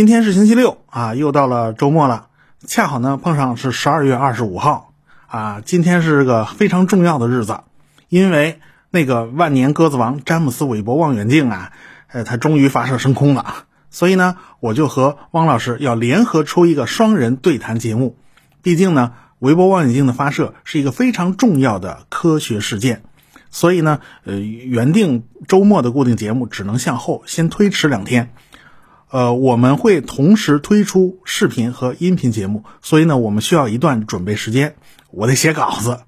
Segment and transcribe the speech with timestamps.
[0.00, 2.28] 今天是星期六啊，又到了周末了，
[2.66, 4.94] 恰好呢碰上是十二月二十五号
[5.26, 7.60] 啊，今天是个非常重要的日子，
[8.08, 11.72] 因为那个万年鸽子王詹姆斯韦伯望远镜啊，
[12.06, 18.16] 呃，它终于发射升空了，所以呢，我就和汪老师要联合出一个双人对谈节目，
[18.62, 23.02] 毕竟呢，韦伯望远镜的发射是一个非常重要的科学事件，
[23.50, 28.32] 所以呢，呃，原定周末的固定节目只能向后先推迟两天。
[29.10, 34.76] 呃，我们会同时推出视频和音频节目，所以呢，我们需要一段准备时间。
[35.10, 36.02] 我得写稿子，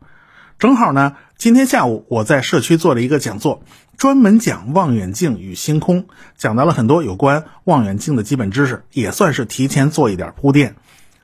[0.61, 3.65] 正好呢，今天下午我在社区做了一个讲座，
[3.97, 10.77] 专门讲望远镜与星空，讲到了很多有关望远镜的基本知识，也算是提前做一点铺垫。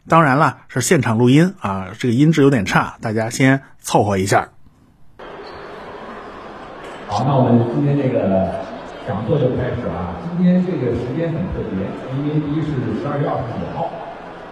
[0.08, 4.48] 当然了，是现场录音啊，这个音质有点差，大家先凑合一下。
[7.06, 8.67] 好，那我们今天这个。
[9.09, 10.21] 讲座就开始了。
[10.21, 11.80] 今天这个时间很特别，
[12.12, 13.89] 因为一是十二月二十九号，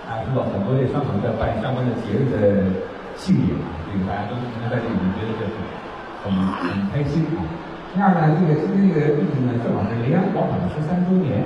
[0.09, 2.65] 大家知道很多这商场在办相关的节日的
[3.21, 5.61] 庆典啊，这个大家都能在这里面觉得这是
[6.25, 7.45] 很很开心啊。
[7.93, 11.45] 第二呢，这个今天这个日子呢，正好是临安广场的十三周年。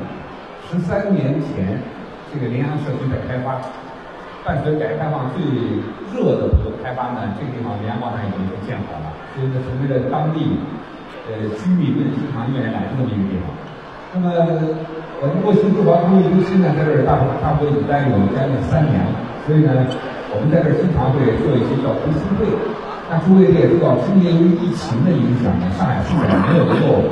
[0.71, 1.83] 十三年前，
[2.31, 3.59] 这个临安社区在开发，
[4.47, 5.43] 伴随改革开放最
[6.15, 10.55] 热的这个开发呢，这个地方临安广场已经建好了，所以呢，成为了当地。
[11.29, 13.51] 呃，居民们经常愿意来这么一个地方。
[14.13, 14.33] 那么，
[15.23, 19.13] 我们过去珠华中医中心呢，在这儿大差不多已经待了有将近三年了。
[19.47, 19.71] 所以呢，
[20.35, 22.47] 我们在这儿经常会做一些叫读书会。
[23.07, 27.07] 那诸位也知道，今年由于疫情的影响呢，上海书展没有能够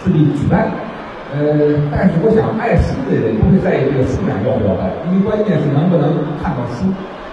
[0.00, 0.72] 顺利举办。
[1.36, 6.88] 呃，但是我想，爱书的人不会在意这个书展要不要办，因为关键是能不能看到书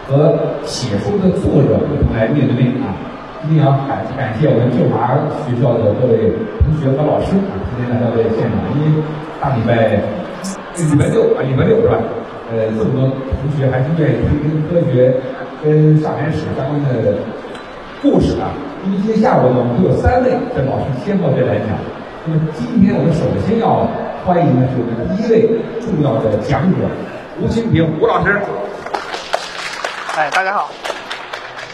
[0.08, 0.36] 和
[0.68, 2.92] 写书的作者共同来面对面啊。
[3.46, 5.14] 一定要感感谢我们旧华
[5.46, 6.34] 学校的各位
[6.66, 9.04] 同学和老师啊，今天来到这现场，因为
[9.38, 10.02] 大礼拜
[10.82, 11.94] 礼拜六啊，礼拜六是吧？
[12.50, 15.14] 呃，这么多同学还是愿意听跟科学、
[15.62, 17.14] 跟上海史相关的
[18.02, 18.50] 故事啊。
[18.84, 21.78] 因为今天下午呢，我们会有三位的老师先到这来讲。
[22.26, 23.86] 那么今天我们首先要
[24.26, 25.46] 欢迎的是我们第一位
[25.86, 26.90] 重要的讲者
[27.40, 28.42] 吴清平吴老师。
[30.18, 30.72] 哎，大家好。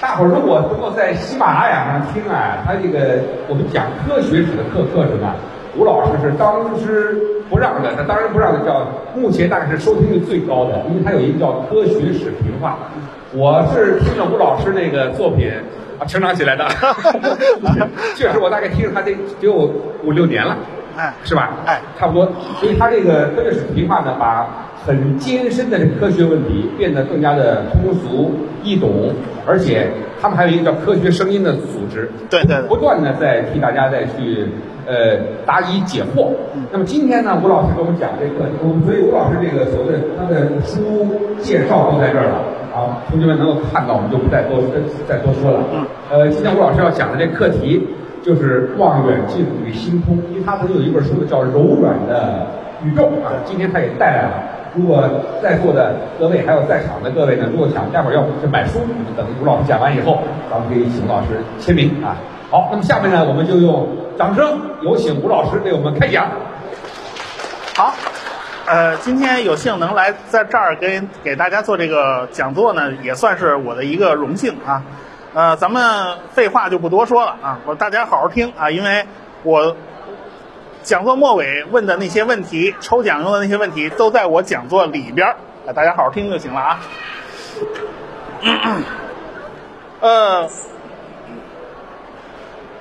[0.01, 5.35] 大伙儿如果能够在喜马拉雅上听啊，他这个我们讲科学史的课课程啊，
[5.77, 7.15] 吴老师是当之
[7.51, 12.79] 不让的，他当仁不让的叫目前大概是收听率最高的，因为他有一个叫科学史评话。
[13.33, 15.53] 我是听了吴老师那个作品
[15.99, 16.67] 啊成长起来的，
[18.17, 19.71] 确实我大概听了他得有
[20.03, 20.57] 五六年了，
[20.97, 21.51] 哎，是吧？
[21.67, 22.27] 哎，差不多。
[22.59, 24.47] 所以他这个科学史评话呢，把
[24.85, 28.31] 很艰深的科学问题变得更加的通俗
[28.63, 28.91] 易懂。
[29.43, 29.87] 而且
[30.21, 34.47] 他们还有一个叫科学声音的组织，对对，不断的在替大家再去
[34.85, 36.29] 呃答疑解惑。
[36.71, 38.45] 那么今天呢，吴老师给我们讲这个，
[38.85, 41.07] 所以吴老师这个所谓的他的书
[41.39, 42.37] 介绍都在这儿了
[42.71, 44.61] 啊，同学们能够看到，我们就不再多
[45.09, 45.59] 再多说了。
[45.73, 47.87] 嗯，呃，今天吴老师要讲的这课题
[48.21, 52.45] 就是望远镜与星空，因为他曾经有一本书叫《柔软的
[52.85, 54.60] 宇宙》啊，今天他也带来了。
[54.73, 55.03] 如果
[55.43, 62.15] 在座的各位还有在场的各位呢，如果想待会儿要去买书，你们等吴老师讲完以后，咱们可以请吴老师签名啊。
[62.49, 66.25] 好，那么下面呢，我们就用掌声有请吴老师为我们开讲。
[67.75, 67.93] 好，
[68.65, 74.81] 呃，今天有幸能来在这儿跟给大家做这个讲座呢，也算是我的一个荣幸啊。
[75.33, 75.83] 呃，咱们
[76.29, 79.05] 废话就不多说了啊，我大家好好听啊，因为
[79.43, 79.75] 我。
[80.83, 85.35] 讲座末尾问的那些问题，抽奖用的那些问题，都在我讲座里边儿，
[85.73, 86.79] 大家好好听就行了啊。
[89.99, 90.49] 呃，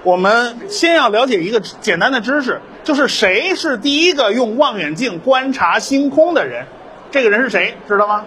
[0.02, 6.64] 我们先要了解一个简单的知识，就是谁是第一个用望远镜观察星空的人？
[7.10, 7.74] 这个人是谁？
[7.86, 8.24] 知道吗？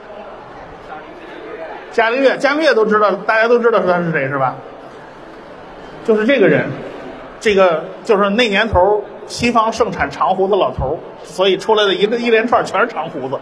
[1.92, 4.56] 伽利略，伽利略都知道，大家都知道他是谁是吧？
[6.06, 6.70] 就是这个人，
[7.40, 9.04] 这个就是那年头。
[9.28, 13.40] 西方盛产长胡子老头所以出来的一个一连串全是长胡子。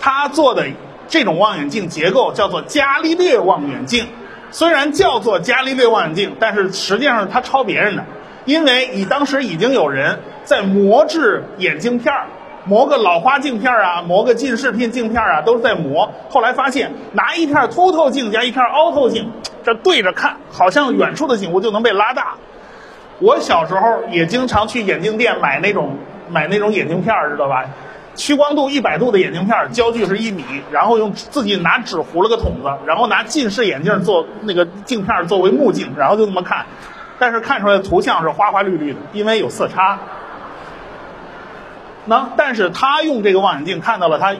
[0.00, 0.66] 他做的
[1.08, 4.06] 这种望远镜结构叫做伽利略望远镜，
[4.50, 8.04] 虽然叫做伽利略望远镜，但是实际上他抄别人的，
[8.44, 12.14] 因为你当时已经有人在磨制眼镜片
[12.64, 16.10] 磨个老花镜片啊，磨个近视片镜片啊，都是在磨。
[16.28, 19.30] 后来发现拿一片凸透镜加一片凹透镜，
[19.64, 22.34] 这对着看，好像远处的景物就能被拉大。
[23.18, 25.96] 我小时候也经常去眼镜店买那种
[26.30, 27.64] 买那种眼镜片儿，知道吧？
[28.14, 36.64] 屈光度一百度的眼镜片，焦距是一米，然后用自己拿纸糊了个筒子，然后拿近视眼镜做那个镜片作为目镜，然后就这么看。
[37.18, 39.98] 但是看出来的图像是花花绿绿的，因为有色差。
[42.04, 44.34] 那但是他用这个望远镜看到了他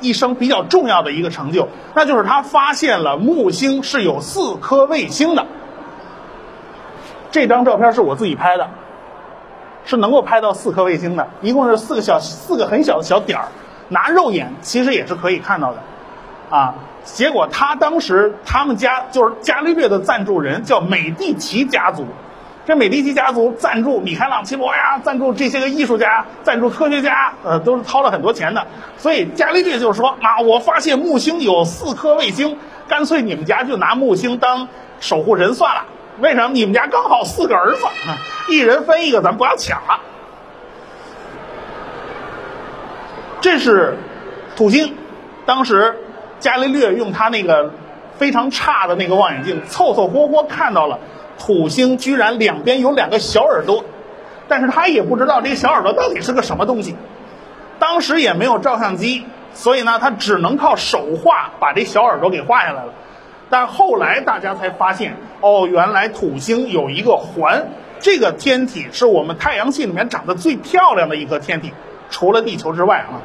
[0.00, 5.46] 一生比较重要的一个成就，那就是他发现了木星是有四颗卫星的。
[7.30, 8.68] 这张照片是我自己拍的，
[9.84, 13.46] 是能够拍到四颗卫星的，一共是四个小四个很小的小点儿，
[13.88, 15.82] 拿肉眼其实也是可以看到的，
[16.50, 16.74] 啊。
[17.02, 22.04] 结果他当时他们家就是伽利略的赞助人叫美第奇家族，
[22.66, 28.66] 这美第奇家族赞助米开朗基罗呀，赞助这些个艺术家，赞助科学家，呃，都是掏了很多钱的。
[28.98, 34.68] 所以伽利略就说啊，我发现木星有四颗卫星，干脆你们家就拿木星当
[35.00, 35.84] 守护神算了。
[36.20, 36.48] 为什么？
[36.52, 37.86] 你们家刚好四个儿子，
[38.48, 40.00] 一人分一个，咱不要抢了。
[43.40, 43.96] 这是
[44.56, 44.94] 土星，
[45.46, 45.96] 当时。
[46.40, 47.70] 伽利略用他那个
[48.16, 50.98] 非常差的那个望远镜，凑凑合合看到了
[51.38, 53.84] 土星居然两边有两个小耳朵，
[54.48, 56.96] 但是他也不知道这小耳朵到底是个什么东西。
[57.78, 62.94] 当时也没有照相机，所以呢，他只能靠手画把这小耳朵给画下来了。
[63.50, 67.66] 但后来大家才发现，哦，原来土星有一个环，
[67.98, 71.72] 这个天体是我们太阳系里面长得最漂亮的一颗天体，
[72.08, 73.20] 除了地球之外啊。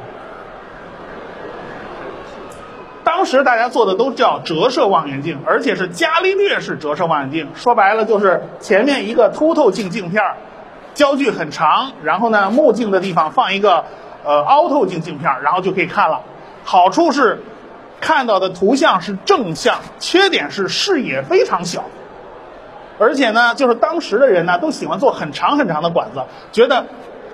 [3.04, 7.48] 当时大家做的都叫折射望远镜，而且是伽利略式折射望远镜。
[7.54, 10.22] 说白了就是前面一个凸透镜镜片，
[10.92, 13.84] 焦距很长，然后呢目镜的地方放一个
[14.24, 16.22] 呃凹透镜镜片，然后就可以看了。
[16.64, 17.44] 好处是
[18.00, 21.84] 看到的图像是正向，缺点是视野非常小。
[22.98, 26.22] 而且呢，就是当时的人呢都喜欢做很长很长的管子，
[26.52, 26.86] 觉得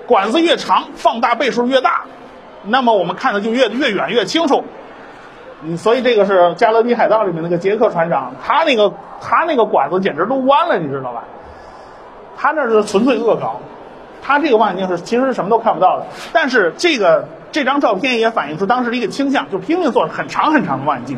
[0.07, 2.03] 管子越长放大倍数越大，
[2.63, 4.63] 那么我们看的就越越远越清楚。
[5.61, 11.23] 嗯，所以这个是《加勒比海盗》里面那个杰克船长，他那个他那个管子简直都弯了，你知道吧？
[12.35, 13.61] 他那是纯粹恶搞，
[14.21, 16.07] 他这个望远镜是其实什么都看不到的。
[16.33, 21.17] 但是这个这张照片也反映出当时的一个倾向，就拼命做很长很长的望远镜。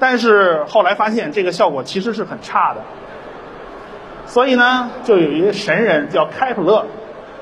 [0.00, 2.80] 但是后来发现这个效果其实是很差的，
[4.26, 6.86] 所以呢，就有一个神人叫开普勒，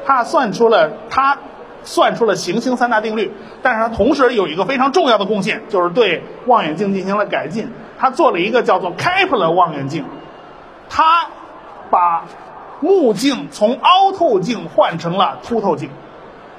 [0.05, 1.39] 他算出了他。
[1.87, 3.31] 算出了行星三大定律，
[3.61, 7.69] 但是他同时有一个非常重要的贡献，就是对望远镜进行了改进。
[7.99, 10.07] 他做了一个叫做开普勒望远镜，
[10.89, 11.27] 他
[11.91, 12.25] 把
[12.81, 15.91] 目镜从凹透镜换成了凸透镜。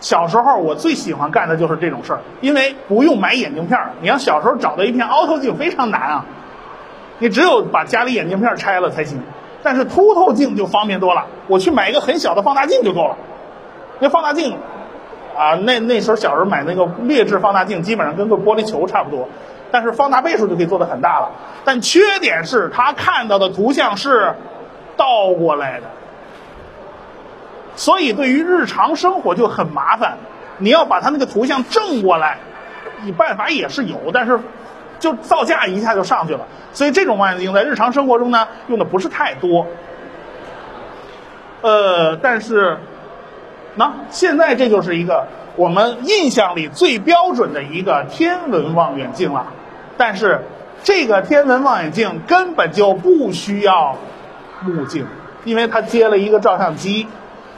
[0.06, 3.90] 小时候我最喜欢干的就是这种事儿，因为不用买眼镜片儿。
[4.02, 6.26] 你要小时候找到一片凹透镜非常难啊，
[7.18, 9.20] 你只有把家里眼镜片拆了才行。
[9.64, 13.18] 但是凸透镜就方便多了，我去买一个很小的放大镜就够了。
[14.00, 14.56] 那放大镜。
[15.36, 19.28] 啊，那那时候小时候买那个劣质放大镜，基本上跟个玻璃球差不多，
[19.72, 21.32] 但是放大倍数就可以做的很大了。
[21.66, 24.36] 但缺点是他看到的图像是
[24.96, 25.88] 倒过来的，
[27.76, 30.18] 所以对于日常生活就很麻烦。
[30.58, 32.40] 你要把它那个图像正过来，
[33.04, 34.40] 你办法也是有，但是
[35.00, 36.48] 就造价一下就上去了。
[36.74, 39.68] 所以这种望远镜在日常生活中呢用的不是太多。
[41.62, 42.78] 呃，但是。
[43.78, 49.48] 那现在这就是一个我们印象里最标准的一个天文望远镜了，
[49.98, 50.46] 但是
[50.82, 53.98] 这个天文望远镜根本就不需要
[54.62, 55.06] 目镜，
[55.44, 57.06] 因为它接了一个照相机，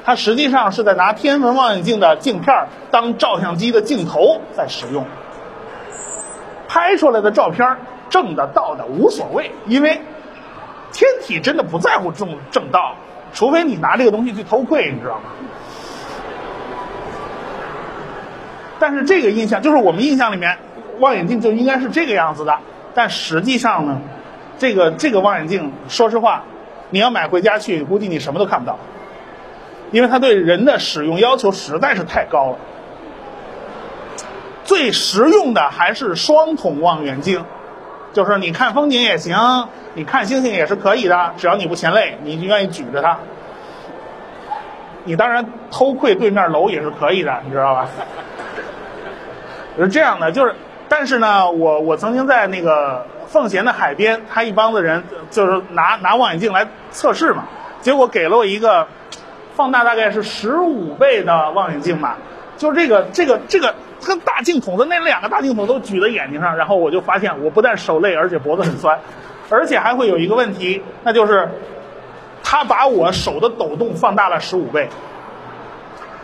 [0.08, 5.06] 它实际上是在拿天文望远镜的镜片当照相机的镜头在使用，
[6.70, 7.76] 拍出来的照片
[8.10, 10.00] 正的倒的无所谓，因为
[10.94, 12.96] 天体真的不在乎正正倒，
[13.34, 15.24] 除非你拿这个东西去偷窥，你知道吗？
[18.80, 20.58] 但是这个印象就是我们印象里面，
[21.00, 22.58] 望远镜就应该是这个样子的。
[22.94, 24.00] 但实际上呢，
[24.58, 26.44] 这个这个望远镜，说实话，
[26.92, 28.80] 你要买回家去，估计你什么都看不到，
[29.92, 32.58] 因为它对人的使用要求实在是太高了。
[34.64, 37.46] 最实用的还是双筒望远镜，
[38.14, 43.18] 就是你看风景也行，你看星星也是可以的，只要你不嫌累，你就愿意举着它。
[45.06, 47.88] 你当然偷窥对面楼也是可以的，你知道吧？
[49.78, 50.54] 是这样的，就是，
[50.90, 55.02] 但是呢，我我曾经在那个奉贤的海边，他一帮子人
[55.32, 57.46] 就是拿拿望远镜来测试嘛，
[57.80, 58.86] 结果给了我一个
[59.58, 62.18] 放大大概是十五倍的望远镜吧，
[62.58, 63.74] 就这个这个这个
[64.06, 69.00] 跟大镜筒的那两个大镜筒都举在眼睛上，然后我就发现我不但手累，而且脖子很酸，
[69.50, 71.50] 而且还会有一个问题，那就是
[72.44, 74.88] 他把我手的抖动放大了十五倍。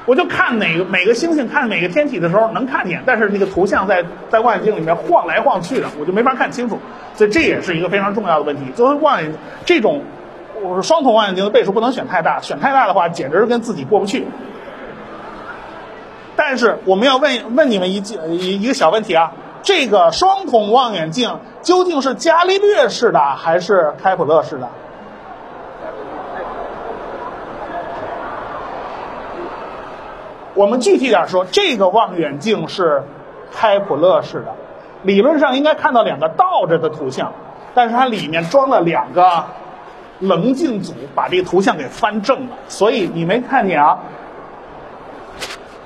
[0.05, 6.77] 我就看哪个每个星星，看每个天体的时候能看见，但是那个图像在在望远镜里面晃来晃去的，我就没法看清楚，
[7.15, 8.69] 所以这也是一个非常重要的问题。
[8.75, 9.33] 作为望远
[9.65, 10.03] 这种，
[10.63, 14.27] 我说双筒望远镜的倍数不能选太大，选太大的话，简直是跟自己过不去。
[16.35, 24.67] 但是我们要问问你们一句一一个小问题啊，这个双筒望远镜究竟是伽利略式的还是开普勒式的？
[30.55, 33.03] 我们具体点说，这个望远镜是
[33.51, 34.55] 开普勒式的，
[35.01, 37.33] 理论上应该看到两个倒着的图像，
[37.73, 39.45] 但是它里面装了两个
[40.19, 43.99] 棱镜组，把这个图像给翻正了，所以你没看见啊？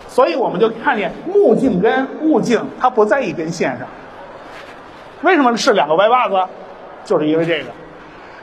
[0.07, 3.87] 所以我们就看见目镜跟物镜它不在一根线上。
[5.21, 6.35] 为什么是两个歪把子？
[7.05, 7.71] 就是因为这个，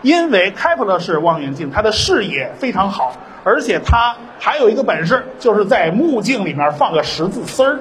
[0.03, 3.12] 因为开普勒式望远镜它的视野非常好。
[3.47, 7.79] 而且它还有一个本事，就是在目镜里面放个十字丝儿，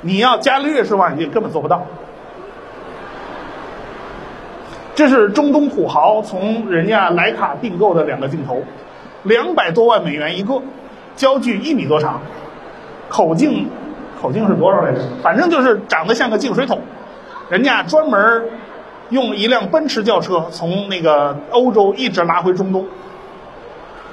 [0.00, 1.86] 你要伽利略式望远镜根本做不到。
[4.94, 8.62] 这是中东土豪从人家徕卡订购的两个镜头，
[9.22, 10.60] 两百多万美元一个，
[11.16, 12.20] 焦距一米多长，
[13.08, 13.68] 口径
[14.20, 15.00] 口径是多少来着？
[15.22, 16.80] 反正就是长得像个净水桶，
[17.48, 18.44] 人家专门
[19.08, 22.86] 用一辆奔驰轿车从那个欧洲一直拉回中东。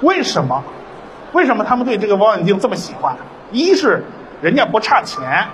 [0.00, 0.62] 为什么？
[1.32, 3.14] 为什么他们对这个望远镜这么喜欢？
[3.52, 4.02] 一是
[4.40, 5.46] 人家不差钱，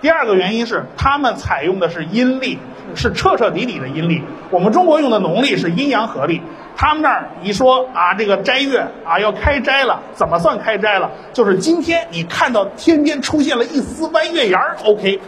[0.00, 2.58] 第二个原因是他们采用的是阴历，
[2.94, 4.22] 是彻彻底底的阴历。
[4.50, 6.40] 我们中国用的农历是阴阳合历，
[6.76, 11.10] 他们那儿一说啊，这个斋月啊要开斋了，怎么算开斋了？
[11.32, 15.20] 就是今天你看到天边出现了一丝弯月牙儿，OK，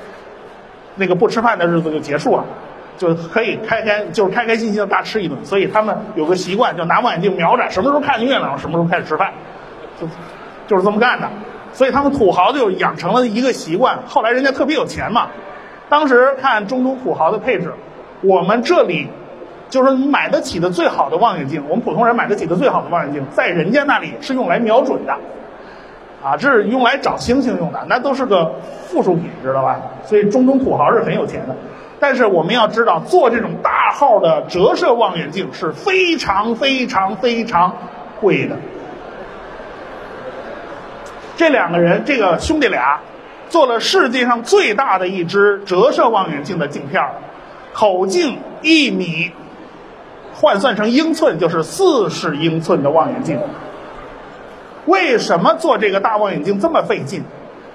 [0.97, 2.45] 那个不吃饭的日子就结束了。
[2.99, 5.45] 就可以开开，就是开开心心的大吃一顿。
[5.45, 9.33] 所以他们有个习惯，就拿望远镜瞄着，什么时候看见月亮，什么时候开始吃饭，
[10.00, 10.07] 就
[10.69, 11.29] 就是这么干的。
[11.73, 13.99] 所以他们土豪就养成了一个习惯。
[14.07, 15.29] 后来人家特别有钱嘛，
[15.88, 17.73] 当时看中东土豪的配置，
[18.23, 19.09] 我们这里
[19.69, 25.12] 就是买得起的最好的望远镜，我们普通人买得起的最好的望远镜，在人家那里是用来瞄准的，
[26.23, 28.55] 啊，这是用来找星星用的，那都是个
[28.87, 29.81] 附属品，知道吧？
[30.05, 31.57] 所以中东土豪是很有钱的。
[31.99, 37.76] 但是我们要知道，做这种大号的折射望远镜是非常非常非常
[38.21, 38.57] 贵的。
[41.42, 43.00] 这两个人，这个兄弟俩，
[43.49, 47.14] 做了世界上最大的一支折射望远镜的镜片儿，
[47.72, 49.32] 口径一米，
[50.34, 53.40] 换算成英寸就是四十英寸的望远镜。
[54.87, 57.25] 为什么做这个大望远镜这么费劲？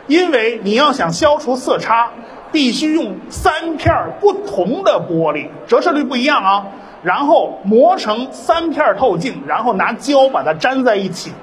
[0.08, 2.08] 因为你要想消除色差。
[2.50, 6.66] 必须用三片不同的玻璃，折射率不一样啊。
[7.04, 11.34] 然后磨成三片透镜，然后拿胶把它粘在一起。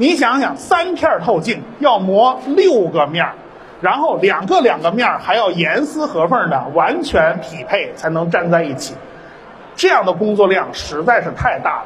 [0.00, 3.34] 你想想，三片透镜要磨六个面儿
[3.82, 8.94] 然后两个两个面儿还要严丝合缝的完全匹配才能粘在一起。
[9.76, 11.84] 这样的工作量实在是太大了。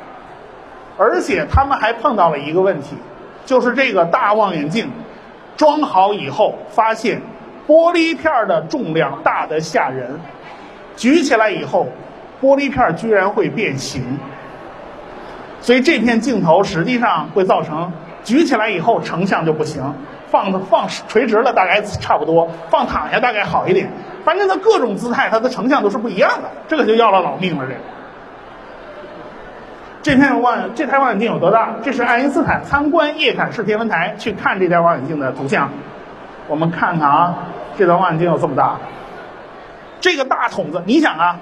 [0.97, 2.95] 而且他们还碰到了一个问题，
[3.47, 4.89] 就是这个大望远镜
[5.57, 7.21] 装好以后发现。
[7.67, 10.21] 玻璃片的重量大得吓人，
[10.97, 11.89] 举起来以后，
[12.41, 14.21] 玻璃片居然会变形。
[15.63, 17.91] 所以这片镜头实际上会造成
[18.25, 19.95] 举起来以后成像就不行，
[20.31, 23.89] 放放垂直了大概差不多，放躺下大概好一点。
[24.25, 27.65] 反正它各种姿态，它的成像都是不一样的，这个就要了老命了。
[27.67, 27.81] 这个
[30.03, 31.75] 这片望这台望远镜有多大？
[31.83, 35.71] 这是爱因斯坦参观叶坎式天文台去看这台望远镜的图像。
[36.47, 37.35] 我们看看啊，
[37.79, 38.77] 这台望远镜有这么大，
[40.01, 41.39] 这个大筒子，你想啊，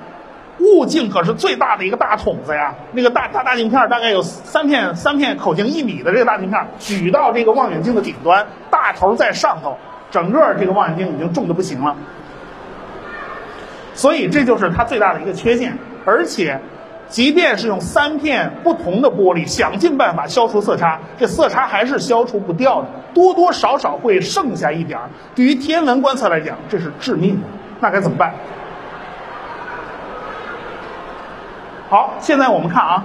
[0.63, 2.75] 物镜可是最大的一个大筒子呀。
[2.93, 9.77] 那个大大大镜片大概有三片，三片口径一米的这个大镜片，举到这个望远镜的顶端，大头在上头，
[10.11, 11.97] 整个这个望远镜已经重的不行了。
[13.95, 16.61] 所以这就是它最大的一个缺陷，而且。
[17.09, 25.11] 即便是用三片不同的玻璃，想尽办法消除色差，这色差还是消除不掉的，多多少少会剩下一点儿。
[25.35, 27.47] 对于天文观测来讲，这是致命的。
[27.81, 28.33] 那该怎么办？
[31.93, 33.05] 好，现在我们看啊，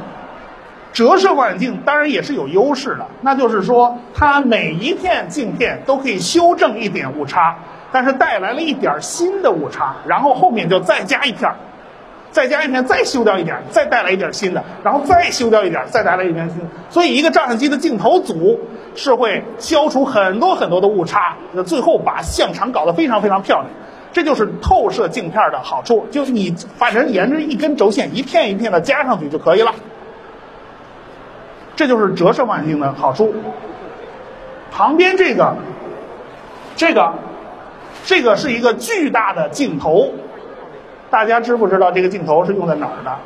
[0.93, 7.57] 折射望远镜当然也是有优势的，那就是说它每一片镜片都可以修正一点误差，
[7.91, 11.57] 但是带来了一点新的误差，然后后面就再加一片儿。
[12.31, 16.65] 再加一片，再修掉一点，再带来一点新的，然后再修掉一点，再带来一点新的。
[16.89, 18.57] 所以，一个照相机的镜头组
[18.95, 23.67] 是会消除很多很多的误差，那最后把像场搞得非常非常漂亮。
[24.17, 29.75] 这就是透射镜片的好处，就是你反正沿着一根轴线，一片一片的加上去就可以了。
[31.75, 33.31] 这就是折射望远镜的好处。
[34.71, 35.55] 旁边这个，
[36.75, 37.13] 这个，
[38.05, 40.11] 这个是一个巨大的镜头。
[41.11, 43.19] 大家知不知道这个镜头是用在哪儿的？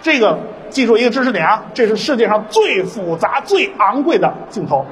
[0.00, 4.86] 这个记住一个知识点啊，这是世界上最复杂、最昂贵的镜头，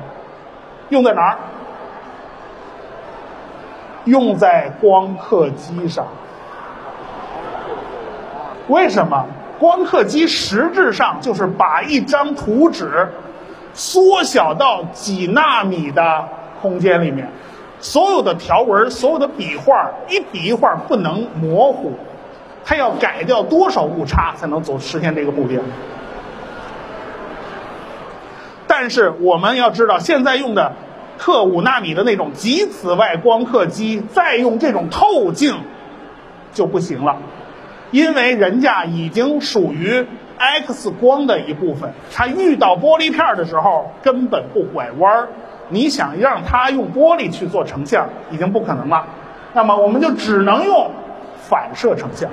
[0.88, 1.38] 用在哪儿？
[4.08, 6.06] 用在光刻机上。
[8.68, 9.24] 为什么？
[9.58, 13.08] 光刻机实质上就是把一张图纸
[13.74, 16.28] 缩小到几纳米的
[16.62, 17.28] 空间里面，
[17.80, 21.92] 所有的条纹、所有的笔画，一笔一画不能模糊，
[22.64, 25.60] 它要改掉多少误差才能走实现这个目标？
[28.68, 30.72] 但是我们要知道，现在用的
[31.18, 35.60] 刻五纳米的那种极紫外光刻机，再用这种透镜
[36.54, 37.16] 就不行了。
[37.90, 40.06] 因为人家已经属于
[40.38, 45.28] X 光的一部分，它遇到玻璃片的时候根本不拐弯儿。
[45.70, 49.06] 你想让它用玻璃去做成像，已经不可能了。
[49.52, 50.90] 那么我们就只能用
[51.37, 52.30] 反射成像。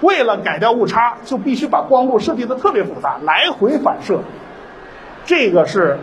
[0.00, 4.20] 为了改掉误差，就必须把光路设计的特别复杂，来回反射。
[5.24, 5.98] 这个是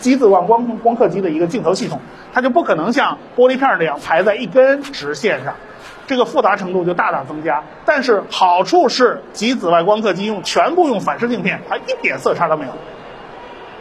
[0.00, 2.00] 极紫外光光刻机的一个镜头系统，
[2.32, 5.54] 它就不可能像玻璃片那样排在一根直线上。
[6.06, 12.72] 这个复杂程度就大大增加，但是好处是极紫外光刻机用全部用反射镜片，它一点色差都没有。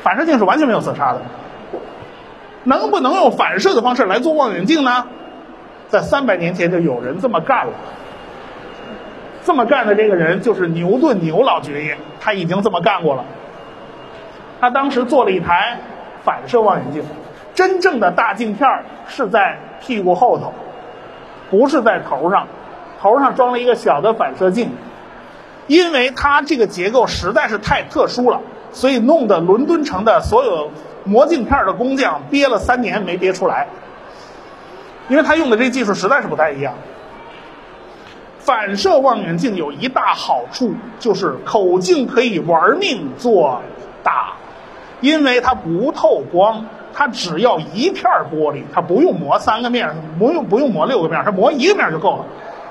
[0.04, 1.22] 反射镜是完全没有色差的。
[2.66, 5.08] 能不能用反射的方式来做望远镜呢？
[5.88, 7.74] 在三百年前就有人这么干了。
[9.44, 13.26] 这么干的这个人就是牛顿牛老爵爷，他已经这么干过了。
[14.62, 15.80] 他当时做了一台
[16.24, 17.04] 反射望远镜，
[17.54, 18.68] 真正的大镜片
[19.08, 20.54] 是在屁股后头。
[21.50, 22.48] 不是在头上，
[23.02, 24.72] 头上装了一个小的反射镜，
[25.66, 28.40] 因为它这个结构实在是太特殊了，
[28.72, 30.70] 所以弄得伦敦城的所有
[31.06, 33.68] 磨镜片的工匠憋了三年没憋出来，
[35.08, 36.76] 因为他用的这技术实在是不太一样。
[38.38, 43.62] 反射望远镜有一大好处，就是口径可以玩命做
[44.04, 44.34] 大，
[45.02, 46.66] 因为它不透光。
[46.92, 48.04] 它只要一片
[48.34, 49.88] 玻璃，它不用磨三个面，
[50.18, 52.26] 不用不用磨六个面，它磨一个面就够了。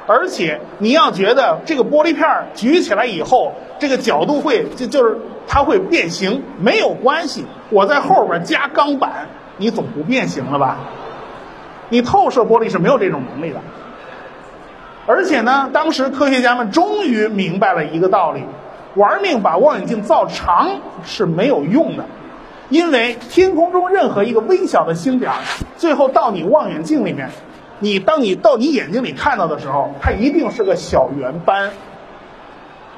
[0.06, 7.46] 而且你要觉得这个玻璃片举起来以后，这个角度会就就是它会变形，没有关系。
[7.70, 10.78] 我在后边加钢板，你总不变形了吧？
[11.88, 13.60] 你透射玻璃是没有这种能力的。
[15.06, 18.44] 而且呢，当时科学家们终于明白了一个道理：
[18.94, 20.68] 玩命把望远镜造长
[21.04, 22.04] 是没有用的。
[22.68, 25.32] 因为天空中任何一个微小的星点，
[25.78, 27.30] 最后到你望远镜里面，
[27.78, 31.70] 你当你到你眼睛里看到的时候，它一定是个小圆斑。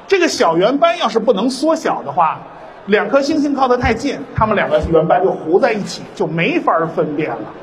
[0.07, 2.41] 这个小圆斑要是不能缩小的话，
[2.85, 7.53] 两颗星星靠得太近，它们两个圆斑就糊在一起，就没法分辨了。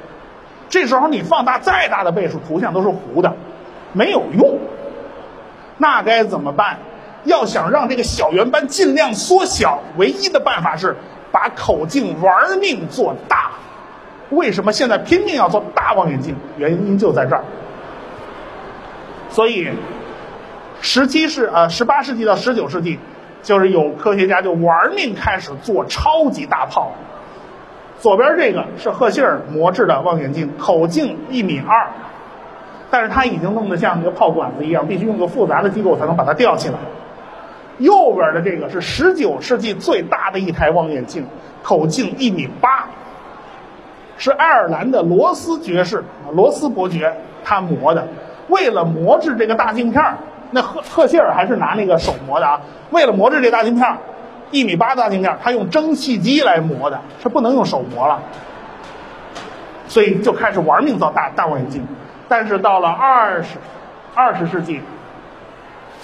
[0.70, 3.36] 这时候你放大再大的倍数，图像都是糊的，
[3.92, 4.58] 没有用。
[5.76, 6.78] 那该怎么办？
[7.24, 10.96] 要想让这个小圆斑尽量缩小，唯一的办法是。
[11.30, 13.50] 把口径玩命做大，
[14.30, 16.34] 为什么现在拼命要做大望远镜？
[16.56, 17.44] 原因就在这儿。
[19.28, 19.68] 所以，
[20.80, 22.98] 十七世呃十八世纪到十九世纪，
[23.42, 26.92] 就是有科学家就玩命开始做超级大炮。
[28.00, 31.88] 左边这个是赫歇尔磨制的望远镜，口径一米二，
[32.90, 36.78] 但是它已经弄得像一个炮管子一样，必须用个复杂的机构才能把它吊起来。
[37.78, 41.26] 右边的这个是十九世纪最大的一台望远镜，
[41.62, 42.86] 口径一米八，
[44.16, 48.08] 是爱尔兰的罗斯爵士罗斯伯爵他磨的。
[48.48, 50.02] 为了磨制这个大镜片
[50.50, 52.60] 那赫赫歇尔还是拿那个手磨的啊。
[52.90, 53.98] 为了磨制这大镜片
[54.50, 58.20] 一米八大镜片他用蒸汽机来磨的，是不能用手磨了。
[59.86, 61.86] 所以就开始玩命造大大望远镜。
[62.28, 63.58] 但是到了二十
[64.14, 64.80] 二十世纪。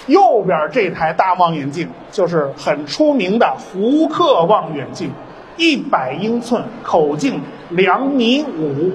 [0.07, 5.11] 右边这台大望远镜就是很出名的胡克望远镜，
[5.57, 8.91] 一百英寸，口径两米五，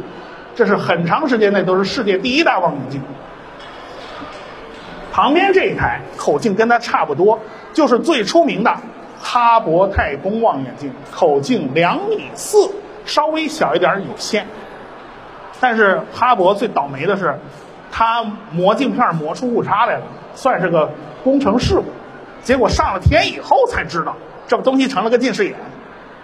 [0.55, 3.01] 这是很长时间内都是世界第一大望远镜。
[5.13, 7.41] 旁边这一台口径跟它差不多，
[7.73, 8.77] 就是最出名的
[9.21, 12.71] 哈勃太空望远镜，口径两米四，
[13.05, 14.47] 稍微小一点有限。
[15.59, 17.39] 但是哈勃最倒霉的是，
[17.91, 20.03] 他磨镜片磨出误差来了。
[20.33, 20.89] 算是个
[21.25, 21.85] 工程事故，
[22.41, 25.57] 结果上了天以后才知道，这东西成了个近视眼，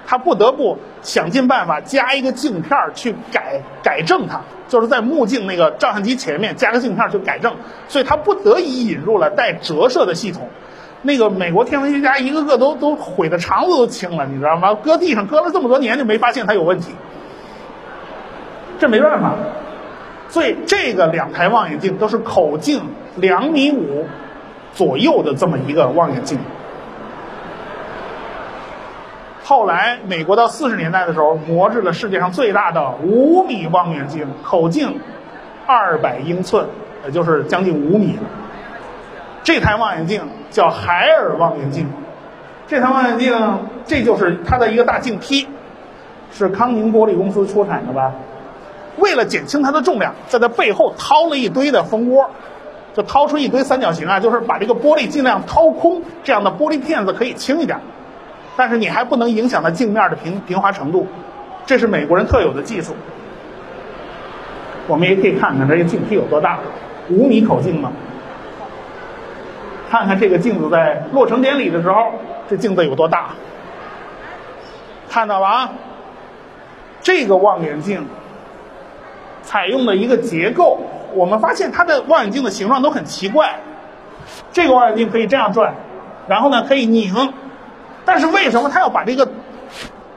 [0.07, 7.57] 他不得不想尽办法加一个镜片去改改正它，就是在目镜那个照相机前面加个镜片去改正，
[7.89, 10.49] 所以他不得已引入了带折射的系统。
[11.03, 14.73] 那个美国天文学家一个个都都悔的肠子都青了，你知道吗？
[14.73, 16.93] 搁地上搁了这么多年就没发现它有问题，
[18.79, 19.35] 这没办法。
[20.29, 22.83] 所以这个两台望远镜都是口径
[23.17, 24.07] 两米五
[24.73, 26.39] 左右的这么一个望远镜。
[29.43, 34.99] 后来美国到四十年代的时候，磨制了世界上最大的五米望远镜，口径
[35.67, 36.67] 二百英寸，
[37.05, 38.19] 也就是将近五米。
[39.45, 41.89] 这台望远镜叫海尔望远镜。
[42.67, 43.33] 这台望远镜，
[43.87, 45.47] 这就是它的一个大镜坯，
[46.33, 48.13] 是康宁玻璃公司出产的吧？
[48.99, 52.29] 为了减轻它的重量，在它背后掏了一堆的蜂窝，
[52.95, 57.79] 就掏出一堆三角形啊，就是把这个玻璃尽量掏空，这样的玻璃片子可以轻一点。
[58.57, 61.07] 但是你还不能影响它镜面的平平滑程度，
[61.67, 62.95] 这是美国人特有的技术。
[64.89, 66.59] 我们也可以看看这个镜体有多大，
[67.11, 67.93] 五米口径嘛。
[69.91, 72.13] 看看这个镜子在落成典礼的时候，
[72.49, 73.31] 这镜子有多大？
[75.09, 75.71] 看到了啊？
[77.03, 78.05] 这个望远镜
[79.47, 80.79] 采用的一个结构，
[81.15, 83.61] 我们发现它的望远镜的形状都很奇怪。
[84.53, 85.73] 这个望远镜可以这样转，
[86.29, 87.33] 然后呢可以拧，
[88.05, 89.29] 但是为什么它要把这个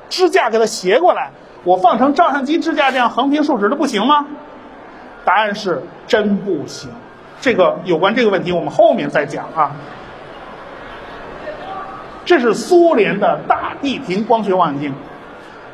[0.09, 1.29] 支架给它斜过来？
[1.63, 4.25] 我放成照相机支架这样横平竖直的不行吗？
[5.23, 6.89] 答案是真不行。
[7.41, 9.75] 这个有关这个问题，我们后面再讲啊。
[12.25, 14.93] 这是苏联的大地平光学望远镜，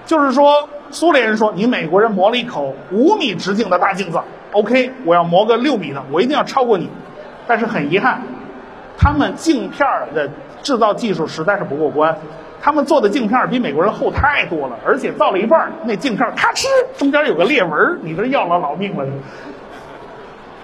[0.06, 4.19] 就是说，苏联人说你美国人磨了一口五米直径的大镜子
[4.52, 6.89] ，OK，我要磨个六米的，我一定要超过你。
[7.48, 8.21] 但是很遗憾，
[8.98, 10.30] 他们镜片的
[10.62, 12.17] 制造技术实在是不过关，
[12.62, 16.65] 他们做的镜片比美国人厚太多了，而且造了一半，那镜片咔哧
[16.98, 19.06] 中间有个裂纹，你这要了老命了，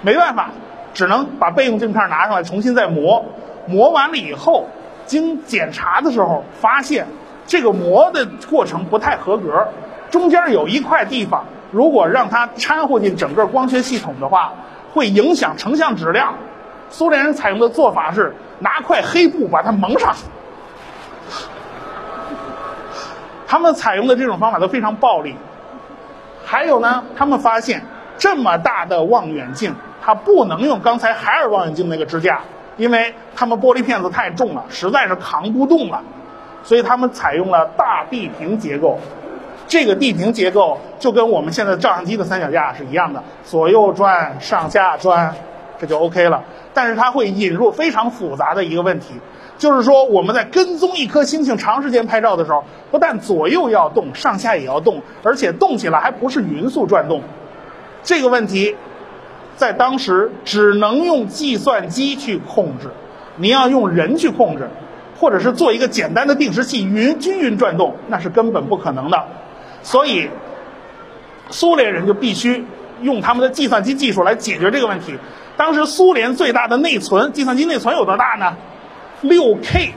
[0.01, 0.49] 没办法。
[0.93, 3.23] 只能把备用镜片拿上来重新再磨，
[3.65, 4.67] 磨完了以后，
[5.05, 7.07] 经检查的时候发现，
[7.47, 9.69] 这个磨的过程不太合格，
[10.11, 14.53] 中间有一块地方，如果让它掺和进整个光学系统的话，
[14.93, 16.35] 会影响成像质量。
[16.89, 20.13] 苏联人采用的做法是拿块黑布把它蒙上，
[23.47, 25.35] 他们采用的这种方法都非常暴力。
[26.45, 27.83] 还有呢，他们发现
[28.17, 29.73] 这么大的望远镜。
[30.03, 32.41] 它不能用刚才海尔望远镜那个支架，
[32.75, 36.01] 因为他们玻璃片子太重了，实在是扛不动了，
[36.63, 38.99] 所以他们采用了大地平结构。
[39.71, 45.33] 这个地平结构就跟我们现在照相机的三脚架是一样的，左右转，上下转，
[45.79, 46.43] 这就 OK 了。
[46.73, 49.13] 但是它会引入非常复杂的一个问题，
[49.57, 57.21] 就是说我们在跟踪一颗星星长时间拍照的时候，不但左右要动，上下也要动，而且动起来还不是匀速转动。
[58.03, 58.75] 这个问题。
[59.57, 62.87] 在当时只能用计算机去控制，
[63.35, 64.67] 你要用人去控制，
[65.19, 69.23] 或者是做一个简单的定时器匀均匀转动，那是根本不可能的。
[69.83, 70.29] 所以，
[71.49, 72.65] 苏联人就必须
[73.01, 75.15] 用他们的计算机技术来解决这个问题。
[75.57, 78.55] 当时苏联最大的内存，计算机内存有多大呢？
[79.21, 79.93] 六 K，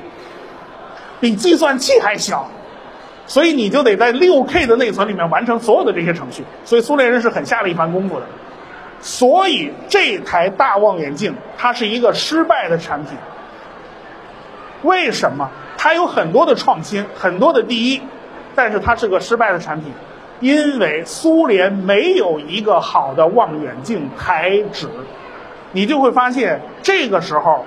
[1.21, 2.51] 比计算器还小，
[3.27, 6.45] 所以你就得在六 K 的内存里面完成所有的这些程序。
[6.65, 8.27] 所以苏联人是很下了一番功夫的。
[9.01, 13.17] 所以这台大望远镜它是一个失败的产品。
[14.83, 15.51] 为什么？
[15.79, 18.03] 它有很多的创新，很多的第一，
[18.55, 19.93] 但是它是个失败的产品，
[20.41, 24.89] 因为苏联没有一个好的望远镜台纸。
[25.73, 27.65] 你就会发现，这个时候，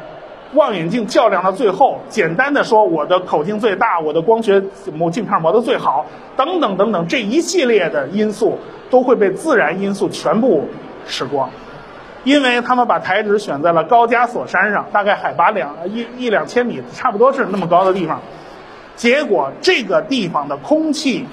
[0.54, 8.58] 望远镜较量到最后，简单的说，我的口径最大，我的光学磨镜片磨得最好，等等等等，这一系列的因素
[8.89, 10.67] 都会被自然因素全部。
[11.10, 11.50] 吃光，
[12.26, 18.19] 因为他们把台址选在了高加索山上，大概海拔两一一两千米，差不多是那么高的地方。
[18.97, 21.25] 结果这个地方的空气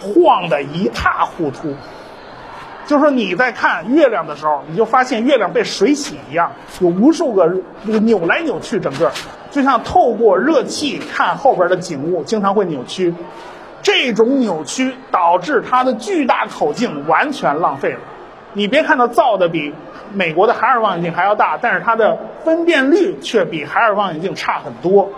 [0.00, 1.74] 晃得一塌糊涂，
[2.86, 7.46] 就是你在看月亮的时候，你就发现月亮被水洗一样，有无数个
[7.86, 9.12] 这个扭来扭去，整个
[9.50, 13.14] 就像透过热气看后边的景物，经常会扭曲。
[13.82, 18.00] 这种扭曲导致它的巨大口径完全浪费了。
[18.54, 19.74] 你别看它造的比
[20.14, 25.10] 美国的海尔望远镜还要大，但是它的分辨率却比海尔望远镜差很多。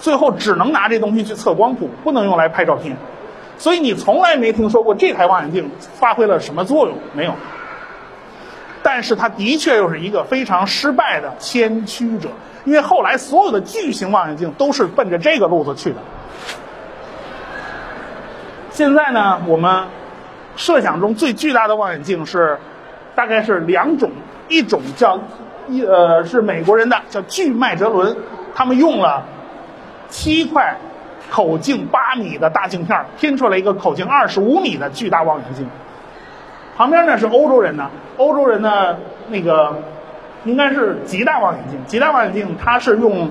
[0.00, 2.96] 最后只能拿这东西去测光谱，不能用来拍照片。
[3.58, 6.96] 所以你从来没听说过这台望远镜发挥了什么作用？
[7.12, 7.34] 没有。
[8.82, 12.30] 但是它的确又是一个非常失败的先驱者，
[12.64, 15.98] 因为后来所有的巨型望远镜都是奔着这个路子去的。
[18.70, 19.84] 现在呢，我们。
[20.56, 22.58] 设想中最巨大的望远镜是，
[23.14, 24.10] 大概是两种，
[24.48, 25.18] 一种叫
[25.68, 28.14] 一呃是美国人的叫巨麦哲伦，
[28.54, 29.24] 他们用了
[30.10, 30.76] 七块
[31.30, 35.66] 口径八米的大镜片拼出来一个口径二十五米的巨大望远镜。
[36.76, 39.82] 旁边呢是欧洲人呢，欧洲人的那个
[40.44, 43.30] 应该是极大望远镜，极大望远镜它是用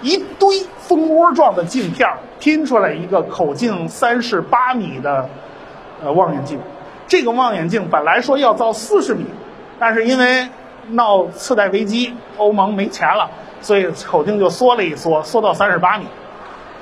[0.00, 5.28] 一堆蜂窝状的镜片拼出来一个口径三十八米的
[6.02, 6.58] 呃望远镜。
[7.06, 9.24] 这个望远镜本来说要造四十米，
[9.78, 10.48] 但是因为
[10.90, 13.30] 闹次贷危机，欧盟没钱了，
[13.62, 16.06] 所以口径就缩了一缩，缩到三十八米。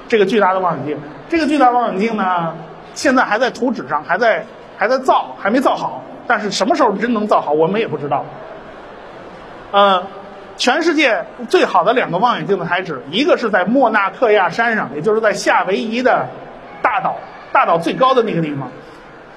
[0.08, 2.52] 这个巨大的望远镜，这个巨大望远镜呢，
[2.94, 4.44] 现在还在图纸上，还在
[4.76, 6.02] 还在造，还没造好。
[6.26, 8.24] 但是什么时候真能造好，我们也不知道。
[9.70, 10.02] 呃，
[10.56, 16.26] 全世界最好的两个望远镜的台址，一个是在莫纳克亚山上，也就是在夏威夷的
[16.82, 17.16] 大岛，
[17.52, 18.68] 大岛最高的那个地方。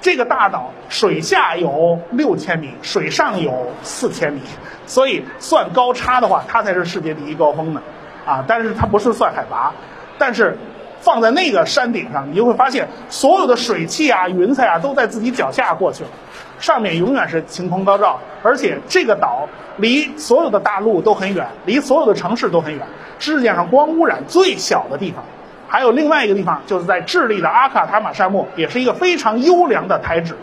[0.04, 4.42] 这个大岛水下有六千米，水上有四千米，
[4.84, 7.80] 所以算高差的话，它才是世界第一高峰呢。
[8.26, 9.72] 啊，但是它不是算海拔。
[10.18, 10.58] 但是，
[11.00, 16.10] 放在那个山顶上，你就会发现，所有的水汽啊、云彩啊，都在自己脚下过去了，
[16.58, 18.20] 上面永远是晴空高照。
[18.42, 22.86] 而且这个岛离所有的大陆都很远，离所有的城市都很远，
[23.18, 25.24] 世界上光污染最小的地方。
[25.68, 30.36] 还有另外一个地方，就是在智利的阿卡塔马沙漠，也是一个非常优良的台址。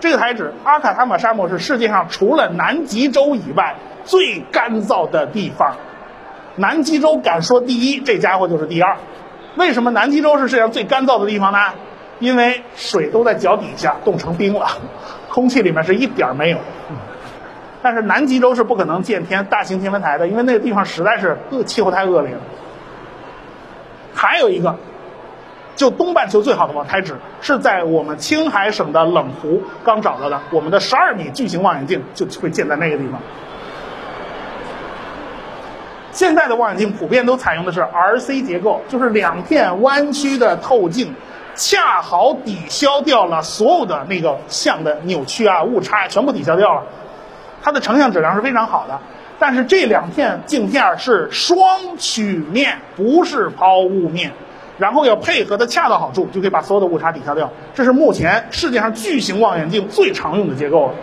[0.00, 5.76] 这个台址阿卡塔马沙漠是世界上除了南极洲以外最干燥的地方。
[6.56, 8.96] 南极洲敢说第一，这家伙就是第二。
[9.56, 11.58] 为什么南极洲是世界上最干燥的地方呢？
[12.20, 14.66] 因为水都在脚底下冻成冰了，
[15.30, 16.58] 空气里面是一点没有。
[17.80, 22.40] 但是南极洲是不可能建天大型天文台的，因为那个地方实在是恶气候太恶劣了。
[24.20, 24.74] 还有一个，
[25.76, 33.20] 就东半球最好的望台址是在我们青海省的冷湖刚找到的，我们的十二米巨型望远镜就会建在那个地方。
[36.10, 41.14] 现在的望远镜普遍都采用的是 RC 结构，就是两片弯曲的透镜，
[41.54, 46.82] 恰好抵消掉了所有的那个像的扭曲啊、误差，全部抵消掉了。
[47.62, 48.98] 它的成像质量是非常好的，
[49.38, 51.58] 但是这两片镜片是双
[51.96, 54.32] 曲面，不是抛物面，
[54.78, 57.50] 然后要配合的恰到好处，就可以把所有的误差抵消掉。
[57.74, 60.94] 这是目前世界上巨型望远镜最常用的结构了。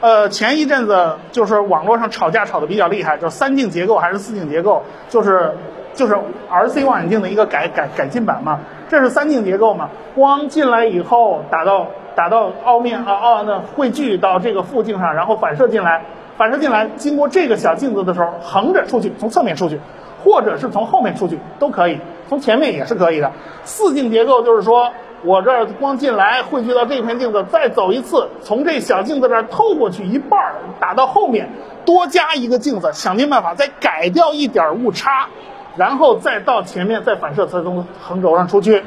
[0.00, 5.52] 呃，前一阵子就是网络上吵架吵得比较厉害，就是三镜结构还是四镜结构，就是
[5.92, 6.16] 就是
[6.48, 8.60] RC 望远镜的一个改改改进版嘛。
[8.88, 16.04] 这是三镜结构嘛，光进来以后打到打到凹面啊啊那汇聚到这个副镜上，然后反射进来，
[16.36, 19.80] 反射进来经过这个小镜子的时候，横着出去，从侧面出去，
[20.22, 23.32] 或者是从后面出去都可以，从前面也是可以的。
[23.64, 24.92] 四镜结构就是说。
[25.24, 31.50] 我这儿光进来汇聚到这片镜子，再走一次，从这小镜子这儿透过去一半儿，打到后面，
[31.84, 35.28] 多加一个镜子，想尽办法再改掉一点误差，
[35.76, 38.84] 然后再到前面再反射从横轴上出去。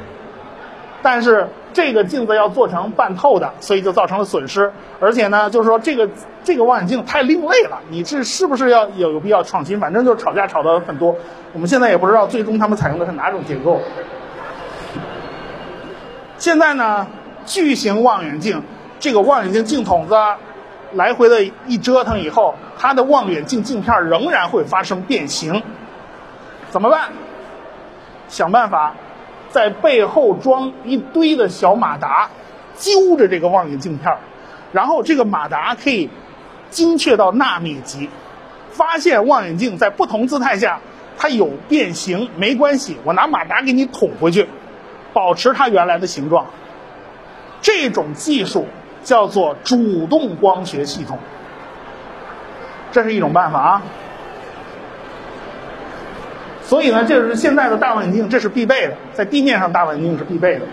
[1.02, 4.72] 但是这个镜子要做成半透的，所以就造成了损失。
[5.00, 6.08] 而且呢，就是说这个
[6.44, 9.80] 这个望远镜太另类了，你这是不是要有有必要创新？
[9.80, 11.16] 反正就是吵架吵得很多。
[11.52, 13.80] 我们现在也不知道最终他们采用的是哪种结构。
[16.42, 17.06] 现在呢，
[17.46, 18.64] 巨型望远镜，
[18.98, 20.16] 这个望远镜镜筒子
[20.92, 25.62] 来回的一折腾以后，它的望远镜镜片仍然会发生变形。
[26.68, 27.10] 怎么办？
[28.28, 28.96] 想办法
[29.52, 32.28] 在背后装一堆的小马达，
[32.76, 34.18] 揪着这个望远镜片，
[34.72, 36.10] 然后这个马达可以
[36.70, 38.10] 精确到纳米级，
[38.72, 40.80] 发现望远镜在不同姿态下
[41.16, 44.48] 它有变形，没关系，我拿马达给你捅回去。
[45.12, 46.46] 保持它原来的形状，
[47.60, 48.66] 这种技术
[49.02, 51.18] 叫做主动光学系统，
[52.90, 53.82] 这是一种办法啊。
[56.62, 60.66] 所以呢，这是现在的大望远镜，这是必备的，在地面上大望远镜是必备的。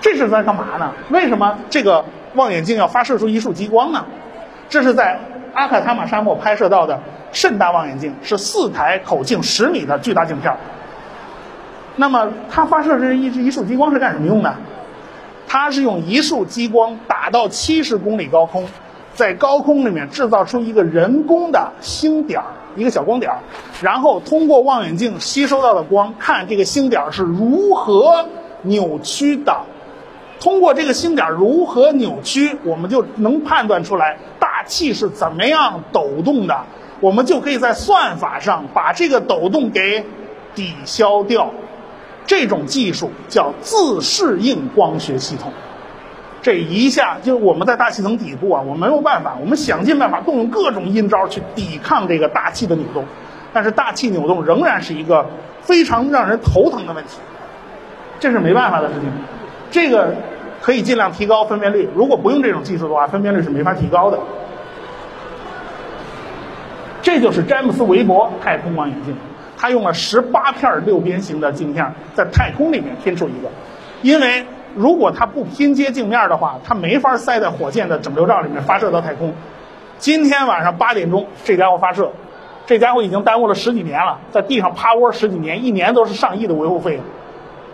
[0.00, 0.92] 这是在干嘛呢？
[1.10, 4.04] 为什么这个望远镜要发射出一束激光呢？
[4.68, 5.20] 这是在
[5.54, 10.52] 阿卡塔马沙漠拍摄到的甚大望远镜，是四台口径十米的巨大镜片。
[11.96, 14.54] 那么它发射这一一束激光是干什么用的？
[15.48, 18.66] 它是用一束激光打到七十公里高空，
[19.14, 23.38] 在高空里面制造出一个人工的星点儿，一个小光点儿，
[23.80, 28.26] 然后通过望远镜吸收到的光，看这个星点儿是如何
[28.62, 29.56] 扭曲的。
[30.40, 36.64] 通过这个星点儿如何扭曲，我们就能判断出来大气是怎么样抖动的，
[37.00, 40.04] 我们就可以在算法上把这个抖动给
[40.54, 41.52] 抵消掉。
[42.26, 45.52] 这种技术叫自适应光学系统，
[46.42, 53.04] 这一下就我们在大气层底部啊，我没有办法，我们想尽办法动用各种阴招去抵抗这个大气的扭动，
[53.52, 55.26] 但是大气扭动仍然是一个
[55.62, 57.18] 非常让人头疼的问题，
[58.18, 59.10] 这是没办法的事情。
[59.70, 60.14] 这个
[60.62, 64.18] 可以尽量提高分辨率，如果不用这种技术的话，分辨率是没法提高的。
[67.02, 69.14] 这就是詹姆斯韦伯太空望远镜，
[69.56, 73.48] 它用了十八片六边形的镜片，在太空里面拼出一个。
[74.02, 79.34] 因为如果它不拼接镜面的话，它没法塞在火箭的整流罩里面发射到太空。
[79.98, 82.12] 今天晚上八点钟，这家伙发射，
[82.66, 87.02] 这家伙已经耽误了十几年了，在地上趴窝十几年，一年都是上亿的维护费用，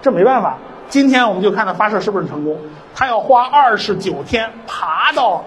[0.00, 0.56] 这没办法。
[0.88, 2.56] 今天我们就看它发射是不是成功。
[2.94, 5.42] 它要花二十九天爬到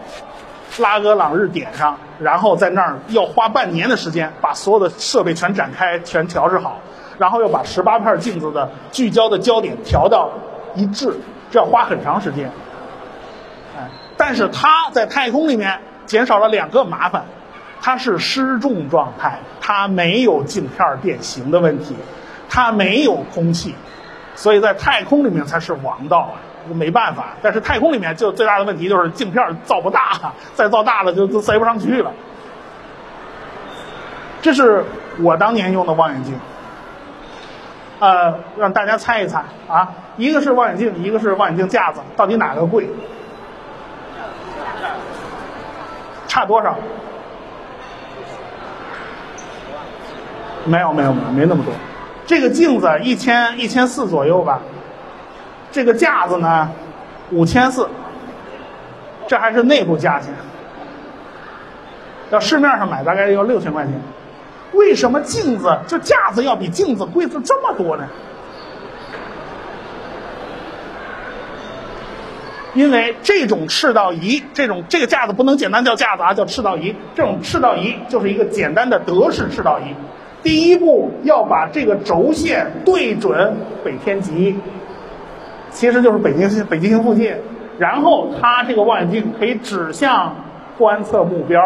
[0.78, 6.80] 拉格朗日点上，然后在那儿要花半年的时间把所有的设备全展开、全调试好，
[7.18, 10.32] 然后又把十八片镜子的聚焦的焦点调到
[10.76, 11.16] 一致，
[11.50, 12.52] 这要花很长时间。
[13.78, 17.26] 哎，但是它在太空里面减少了两个麻烦，
[17.82, 21.96] 它是失重状态，它没有镜片变形的问题，
[22.50, 23.76] 它没有空气，
[24.36, 26.36] 所以在太空里面才是王道啊。
[26.74, 32.12] 没办法，但是太空里面就最大的问题就是镜片造不大，再造大了就就塞不上去了。
[34.42, 34.84] 这是
[35.22, 36.40] 我当年用的望远镜，
[38.00, 42.90] 呃，让大家猜一猜啊，一个是望远镜，一个是望远镜架子，到底哪个贵？
[46.28, 46.76] 差多少？
[50.66, 51.74] 没有没有没有没那么多，
[52.26, 54.60] 这个镜子一千一千四左右吧。
[55.76, 56.72] 这个架子呢，
[57.32, 57.86] 五千四，
[59.28, 60.34] 这还是内部价钱，
[62.30, 63.92] 到市面上买大概要六千块钱。
[64.72, 68.08] 为什么镜子这架子要比镜子贵出这么多呢？
[72.74, 76.96] 因为这种赤道仪，这种这个架子不能简单叫架子啊，叫赤道仪。
[77.14, 79.94] 这种赤道仪就是一个简单的德式赤道仪。
[80.42, 84.56] 第一步要把这个轴线对准北天极。
[85.76, 87.36] 其实就是北极星北极星附近，
[87.78, 90.34] 然后它这个望远镜可以指向
[90.78, 91.62] 观测目标，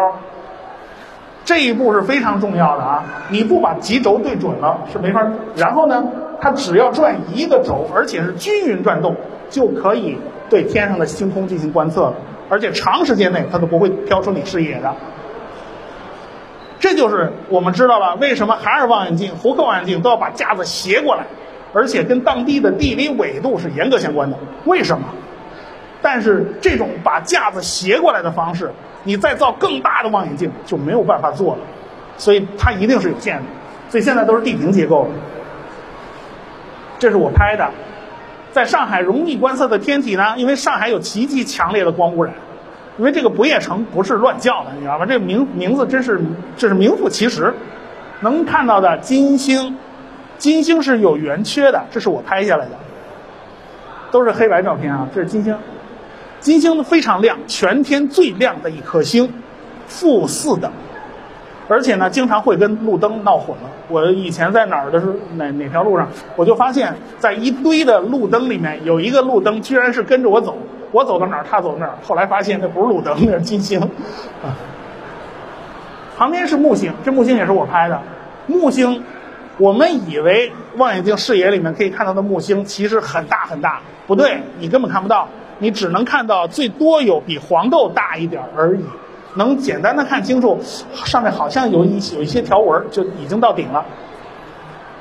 [1.44, 3.04] 这一步是非常重要的啊！
[3.28, 5.24] 你不把极轴对准了是没法。
[5.54, 6.04] 然后呢，
[6.40, 9.14] 它只要转一个轴，而且是均匀转动，
[9.48, 10.18] 就可以
[10.48, 12.14] 对天上的星空进行观测了，
[12.48, 14.92] 而且长时间内它都不会飘出你视野的。
[16.80, 21.26] 这就是我们知道了为什么海尔望远镜、福克望远镜都要把架子斜过来。
[21.72, 24.36] 而且跟当地的地理纬度是严格相关的。
[24.64, 25.06] 为什么？
[26.02, 28.72] 但是这种把架子斜过来的方式，
[29.04, 31.60] 你再造更大的望远镜就没有办法做了。
[32.16, 33.42] 所以它一定是有限的。
[33.90, 35.10] 所以现在都是地平结构了。
[36.98, 37.68] 这是我拍的，
[38.50, 42.34] 在上海容易观测的天体呢，因为上海有极其强烈的光污染。
[42.98, 45.06] 因为这个不夜城不是乱叫的，你知道吗？
[45.06, 46.20] 这名名字真是
[46.56, 47.54] 这是名副其实。
[48.20, 49.76] 能看到的金星。
[50.40, 52.70] 金星是有圆缺的，这是我拍下来的，
[54.10, 55.06] 都是黑白照片啊。
[55.14, 55.54] 这是金星，
[56.40, 59.30] 金星非常亮，全天最亮的一颗星，
[59.86, 60.72] 负四等，
[61.68, 63.64] 而且呢，经常会跟路灯闹混了。
[63.88, 70.56] 我以前在哪儿的时候，哪哪条路上，我就发现，在一堆的路灯里面，有一个路灯居然是跟着我走，
[70.90, 71.92] 我走到哪儿，他走到哪儿。
[72.02, 73.78] 后来发现那不是路灯，那是金星。
[73.78, 74.56] 啊，
[76.16, 78.00] 旁边是木星，这木星也是我拍的，
[78.46, 79.04] 木星。
[79.60, 88.84] 我们以为望远镜视野里面可以看到的木星其实很大很大，不对，你根本看不到，你只能看到最多有比黄豆大一点而已，
[89.34, 90.58] 能简单的看清楚，
[91.04, 93.84] 上面好像有一有一些条纹，就已经到顶了。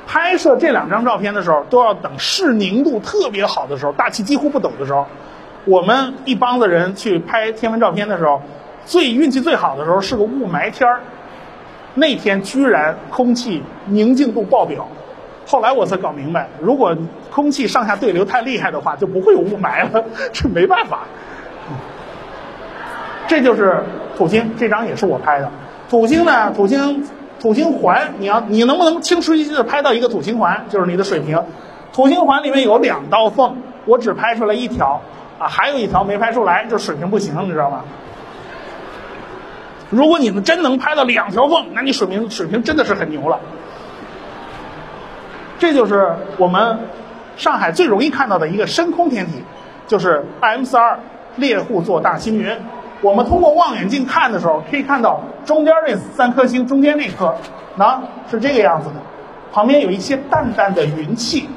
[0.05, 5.05] 拍摄这两张照片的时候，都要等视宁度特别好的时候，大气几乎不抖的时候。
[5.63, 8.41] 我们一帮子人去拍天文照片的时候，
[8.85, 10.99] 最运气最好的时候是个雾霾天儿。
[11.95, 14.87] 那天居然空气宁静度爆表，
[15.45, 16.95] 后来我才搞明白，如果
[17.31, 20.99] 空气上下对流太厉害的话，就不会有雾霾了， 这没办法。
[23.27, 23.83] 这就是
[24.17, 25.51] 土星，这张也是我拍的。
[25.89, 27.07] 土星呢，土星
[27.39, 31.43] 土星环，你要你能不能清晰的拍到一个土星环，就是你的水平。
[31.93, 35.01] 土星环里面有两道缝，我只拍出来一条，
[35.37, 37.83] 啊，还有一条没拍出来，就水平不行，你知道吗？
[39.89, 43.39] 如果你们真能拍到两条缝，那你水平水平真的是很牛了。
[45.57, 46.79] 这就是我们
[47.37, 49.43] 上海最容易看到的一个深空天体，
[49.87, 50.99] 就是 M 四二
[51.35, 52.55] 猎户座大星云。
[53.01, 57.35] 我们通过望远镜看的时候，可以看到中间那三颗星，中间那颗，
[57.75, 58.95] 那是这个样子的，
[59.51, 61.49] 旁边有一些淡淡的云气，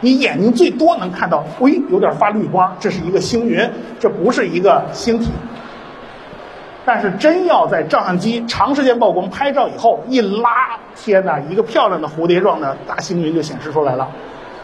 [0.00, 5.30] 你眼睛最多能看到，喂，有点发绿光，这是一个星云，这不是一个星体。
[6.84, 10.50] 但是真要在照相机长时间曝光拍照以后一拉，
[10.96, 14.08] 天哪，一个漂亮的蝴蝶状的大星云就显示出来了，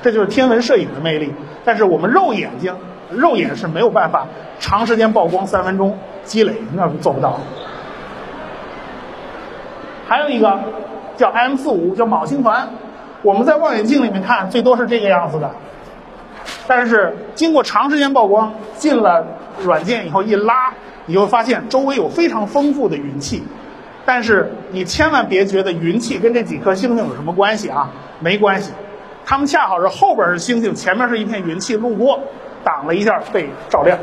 [0.02, 1.32] 这就是天文摄影的魅力。
[1.64, 2.74] 但是我们肉眼睛、
[3.10, 4.26] 肉眼是没有办法
[4.58, 7.38] 长时间曝光三分钟积累，那是做不到。
[10.08, 10.58] 还有一个
[11.16, 12.68] 叫 M 四五，叫昴星团。
[13.22, 15.50] 我们在望远镜里面看，最多是这个样子的。
[16.66, 19.26] 但是经过长时间曝光，进了
[19.62, 20.72] 软件以后一拉，
[21.08, 23.42] 你会发现周围有非常丰富的云气。
[24.06, 27.90] 但是你千万别觉得云气跟这几颗星星有什么关系啊？
[28.20, 28.72] 没关系，
[29.26, 32.20] 它们恰好是后边是星星，前面是一片云气路过，
[32.64, 33.98] 挡了一下被照亮，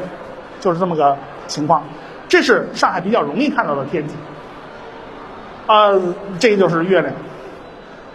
[0.60, 1.84] 就是这么个情况。
[2.28, 4.14] 这是上海比较容易看到的天气。
[5.66, 6.00] 呃，
[6.40, 7.14] 这就是月亮。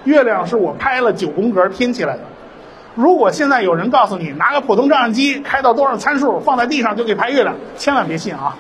[0.04, 2.22] 月亮是我拍了九宫格拼起来的。
[2.94, 8.56] 如果现在有人告诉你拿个普通照相机开到多少参数放在地上就可以拍月亮，千万别信啊！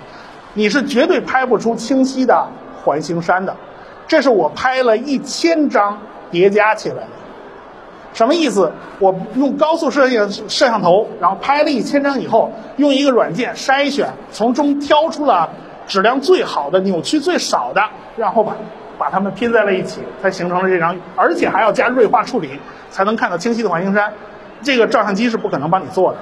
[0.54, 2.48] 你是绝对拍不出清晰的
[2.82, 3.56] 环形山的。
[4.06, 5.98] 这是我拍了一千张
[6.30, 7.08] 叠加起来的。
[8.12, 8.72] 什么意思？
[8.98, 15.48] 我用高速摄像摄像头，然后拍了一千张以后，用一个软件筛选，从中挑出了
[15.86, 17.80] 质量最好的、扭曲最少的，
[18.16, 18.56] 然后把
[18.98, 22.58] 把它们拼在了一起，才形成了这张，而且还要加锐化处理，
[22.90, 24.12] 才能看到清晰的环形山。
[24.62, 26.18] 这个照相机是不可能帮你做的。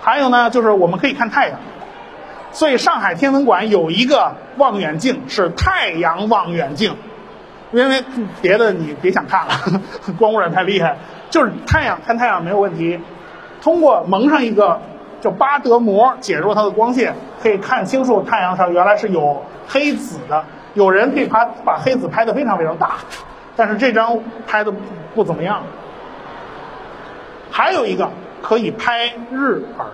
[0.00, 1.58] 还有呢，就是我们可以看太阳，
[2.54, 6.96] 所以上海天文馆有一个望远镜是太阳望远镜。
[7.72, 8.04] 因为
[8.40, 9.54] 别的你别想看了，
[10.16, 10.96] 光污染太厉害。
[11.28, 13.00] 就是太阳看太阳没有问题，
[13.60, 14.80] 通过蒙上一个
[15.20, 20.44] 叫巴德膜，减弱它的光线，可以看清楚太阳上原来是有黑子的。
[20.74, 22.98] 有人可以把把黑子拍得非常非常大，
[23.56, 24.72] 但是这张拍的
[25.12, 25.64] 不怎么样。
[27.50, 28.08] 还有一个
[28.40, 29.84] 可以拍日珥，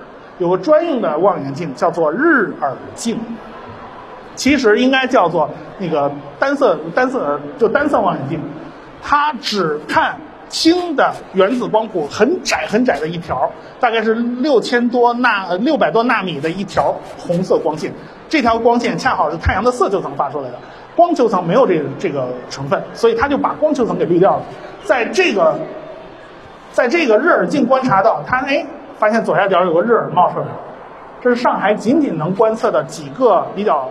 [0.40, 3.16] 有个专用的望远镜叫做日耳镜。
[4.36, 8.40] 其实应该叫做那个单色单色就单色望远镜，
[9.02, 10.18] 它只看
[10.48, 17.92] 氢的原子光谱很窄很窄的一条，大概是六千多纳六百多纳米的一条红色光线。
[18.30, 20.54] 这条光线恰好是太阳的色球层发出来的，
[20.96, 24.42] 光球层没有这个这个成分，所以它就把光球层给滤掉了。
[24.84, 25.58] 在这个
[26.72, 28.64] 在这个日耳镜观察到，它哎
[29.00, 30.46] 发现左下角有个日珥冒出来，
[31.20, 33.90] 这是上海仅仅能观测的几个比较。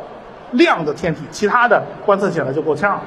[0.52, 3.02] 亮的天体，其他的观测起来就够呛了。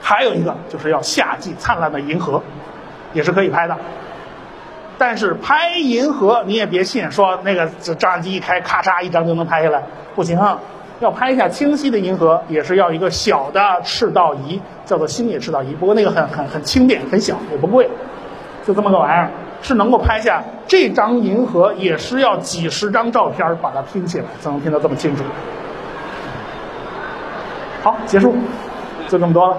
[0.00, 2.42] 还有一个就是要夏季灿烂的银河，
[3.12, 3.76] 也是可以拍的。
[4.96, 9.82] 但是拍银河你也别信，说那个照相机一开，咔嚓一张就能拍下来，
[10.14, 10.38] 不行。
[10.38, 10.58] 啊
[11.00, 15.74] 要拍一下清晰的银河，也是要一个小的赤道仪，叫做星野赤道仪。
[15.74, 17.90] 不过那个很很很轻便，很小，也不贵，
[18.66, 19.30] 就这么个玩意儿。
[19.66, 25.24] 是能够拍下这张银河，也是要几十张照片把它拼起来，才能拼得这么清楚。
[27.82, 28.36] 好，结束，
[29.08, 29.56] 就这么多了。